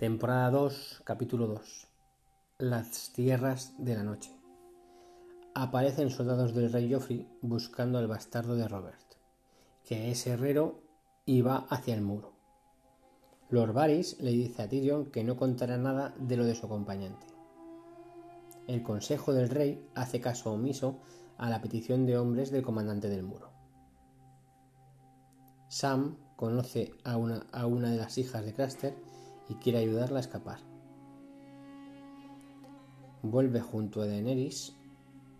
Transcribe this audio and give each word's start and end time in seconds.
Temporada 0.00 0.50
2, 0.50 1.02
capítulo 1.04 1.46
2. 1.46 1.86
Las 2.56 3.12
tierras 3.12 3.74
de 3.76 3.94
la 3.94 4.02
noche. 4.02 4.34
Aparecen 5.54 6.08
soldados 6.08 6.54
del 6.54 6.72
rey 6.72 6.90
Joffrey 6.90 7.28
buscando 7.42 7.98
al 7.98 8.06
bastardo 8.06 8.56
de 8.56 8.66
Robert, 8.66 9.18
que 9.84 10.10
es 10.10 10.26
herrero 10.26 10.80
y 11.26 11.42
va 11.42 11.66
hacia 11.68 11.92
el 11.92 12.00
muro. 12.00 12.32
Lord 13.50 13.74
Varys 13.74 14.18
le 14.20 14.30
dice 14.30 14.62
a 14.62 14.70
Tyrion 14.70 15.10
que 15.10 15.22
no 15.22 15.36
contará 15.36 15.76
nada 15.76 16.14
de 16.18 16.38
lo 16.38 16.46
de 16.46 16.54
su 16.54 16.64
acompañante. 16.64 17.26
El 18.68 18.82
consejo 18.82 19.34
del 19.34 19.50
rey 19.50 19.86
hace 19.94 20.18
caso 20.18 20.50
omiso 20.50 20.96
a 21.36 21.50
la 21.50 21.60
petición 21.60 22.06
de 22.06 22.16
hombres 22.16 22.50
del 22.50 22.62
comandante 22.62 23.10
del 23.10 23.22
muro. 23.22 23.50
Sam 25.68 26.16
conoce 26.36 26.94
a 27.04 27.18
una, 27.18 27.44
a 27.52 27.66
una 27.66 27.90
de 27.90 27.98
las 27.98 28.16
hijas 28.16 28.42
de 28.46 28.54
Craster 28.54 29.10
y 29.50 29.54
quiere 29.54 29.80
ayudarla 29.80 30.18
a 30.18 30.20
escapar. 30.20 30.60
Vuelve 33.22 33.60
junto 33.60 34.00
a 34.00 34.06
Daenerys 34.06 34.76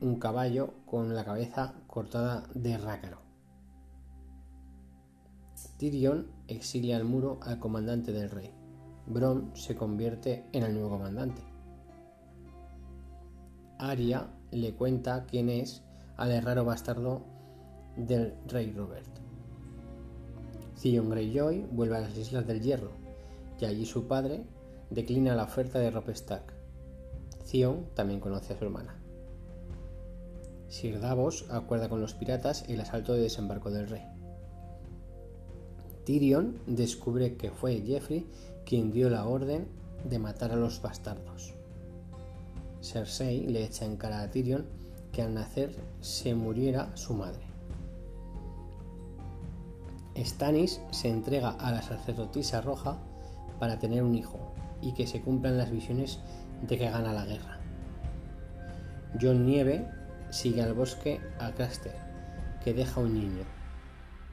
un 0.00 0.18
caballo 0.18 0.74
con 0.84 1.14
la 1.14 1.24
cabeza 1.24 1.74
cortada 1.86 2.44
de 2.54 2.76
rácaro. 2.76 3.18
Tyrion 5.78 6.26
exilia 6.46 6.96
al 6.96 7.04
muro 7.04 7.40
al 7.42 7.58
comandante 7.58 8.12
del 8.12 8.30
rey. 8.30 8.50
Bron 9.06 9.50
se 9.54 9.74
convierte 9.74 10.44
en 10.52 10.62
el 10.64 10.74
nuevo 10.74 10.90
comandante. 10.90 11.42
Arya 13.78 14.28
le 14.52 14.74
cuenta 14.74 15.24
quién 15.24 15.48
es 15.48 15.82
al 16.16 16.40
raro 16.42 16.64
bastardo 16.64 17.22
del 17.96 18.34
rey 18.46 18.70
Robert. 18.70 19.08
Theon 20.80 21.08
Greyjoy 21.08 21.66
vuelve 21.72 21.96
a 21.96 22.00
las 22.00 22.16
Islas 22.16 22.46
del 22.46 22.60
Hierro 22.60 23.04
y 23.60 23.64
allí 23.64 23.86
su 23.86 24.06
padre 24.06 24.44
declina 24.90 25.34
la 25.34 25.44
oferta 25.44 25.78
de 25.78 25.90
Robb 25.90 26.10
Stark. 26.10 26.54
Theon 27.50 27.86
también 27.94 28.20
conoce 28.20 28.54
a 28.54 28.58
su 28.58 28.64
hermana. 28.64 29.00
Sir 30.68 31.00
Davos 31.00 31.46
acuerda 31.50 31.88
con 31.88 32.00
los 32.00 32.14
piratas 32.14 32.64
el 32.68 32.80
asalto 32.80 33.12
de 33.12 33.20
desembarco 33.20 33.70
del 33.70 33.88
rey. 33.88 34.02
Tyrion 36.04 36.58
descubre 36.66 37.36
que 37.36 37.50
fue 37.50 37.80
Jeffrey 37.80 38.26
quien 38.66 38.92
dio 38.92 39.08
la 39.08 39.26
orden 39.26 39.68
de 40.08 40.18
matar 40.18 40.52
a 40.52 40.56
los 40.56 40.82
bastardos. 40.82 41.54
Cersei 42.82 43.46
le 43.46 43.64
echa 43.64 43.84
en 43.84 43.96
cara 43.96 44.20
a 44.20 44.30
Tyrion 44.30 44.66
que 45.12 45.22
al 45.22 45.32
nacer 45.32 45.74
se 46.00 46.34
muriera 46.34 46.94
su 46.96 47.14
madre. 47.14 47.44
Stannis 50.16 50.80
se 50.90 51.08
entrega 51.08 51.50
a 51.50 51.72
la 51.72 51.82
sacerdotisa 51.82 52.60
roja 52.60 52.98
para 53.58 53.78
tener 53.78 54.02
un 54.02 54.14
hijo 54.14 54.54
y 54.80 54.92
que 54.92 55.06
se 55.06 55.20
cumplan 55.20 55.58
las 55.58 55.70
visiones 55.70 56.20
de 56.62 56.78
que 56.78 56.90
gana 56.90 57.12
la 57.12 57.24
guerra. 57.24 57.60
John 59.20 59.46
Nieve 59.46 59.88
sigue 60.30 60.62
al 60.62 60.74
bosque 60.74 61.20
a 61.38 61.52
Craster, 61.52 61.94
que 62.62 62.74
deja 62.74 63.00
un 63.00 63.14
niño. 63.14 63.44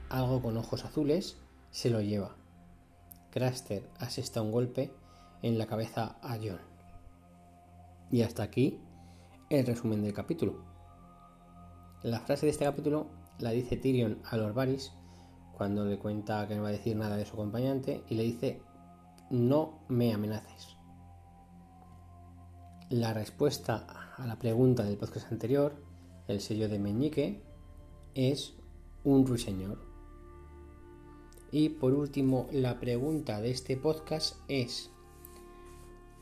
Algo 0.08 0.42
con 0.42 0.56
ojos 0.56 0.84
azules 0.84 1.38
se 1.70 1.90
lo 1.90 2.00
lleva. 2.00 2.36
Craster 3.30 3.88
asesta 3.98 4.42
un 4.42 4.50
golpe 4.50 4.92
en 5.42 5.58
la 5.58 5.66
cabeza 5.66 6.16
a 6.20 6.36
John. 6.36 6.60
Y 8.10 8.22
hasta 8.22 8.42
aquí 8.42 8.80
el 9.48 9.66
resumen 9.66 10.02
del 10.02 10.12
capítulo. 10.12 10.64
La 12.02 12.20
frase 12.20 12.46
de 12.46 12.52
este 12.52 12.64
capítulo 12.64 13.06
la 13.38 13.50
dice 13.50 13.76
Tyrion 13.76 14.18
a 14.24 14.36
Lord 14.36 14.54
Varys 14.54 14.92
cuando 15.56 15.84
le 15.84 15.98
cuenta 15.98 16.48
que 16.48 16.56
no 16.56 16.62
va 16.62 16.68
a 16.68 16.72
decir 16.72 16.96
nada 16.96 17.16
de 17.16 17.24
su 17.24 17.34
acompañante 17.34 18.02
y 18.08 18.16
le 18.16 18.24
dice 18.24 18.60
no 19.32 19.78
me 19.88 20.12
amenaces. 20.12 20.76
La 22.90 23.14
respuesta 23.14 24.12
a 24.18 24.26
la 24.26 24.38
pregunta 24.38 24.84
del 24.84 24.98
podcast 24.98 25.32
anterior, 25.32 25.74
el 26.28 26.42
sello 26.42 26.68
de 26.68 26.78
Meñique, 26.78 27.42
es 28.14 28.52
un 29.04 29.26
ruiseñor. 29.26 29.78
Y 31.50 31.70
por 31.70 31.94
último, 31.94 32.46
la 32.52 32.78
pregunta 32.78 33.40
de 33.40 33.50
este 33.50 33.78
podcast 33.78 34.36
es 34.48 34.90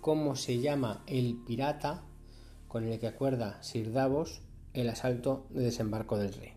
¿cómo 0.01 0.37
se 0.37 0.61
llama 0.61 1.03
el 1.09 1.37
pirata 1.45 2.05
con 2.69 2.85
el 2.85 3.01
que 3.01 3.09
acuerda 3.09 3.61
Sir 3.61 3.93
Davos 3.93 4.41
el 4.73 4.89
asalto 4.89 5.47
de 5.51 5.65
desembarco 5.65 6.17
del 6.17 6.33
rey? 6.33 6.53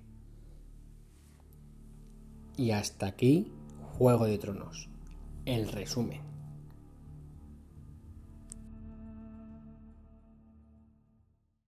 Y 2.58 2.72
hasta 2.72 3.08
aquí 3.08 3.52
Juego 3.97 4.25
de 4.25 4.38
Tronos. 4.38 4.88
El 5.46 5.68
resumen. 5.68 6.33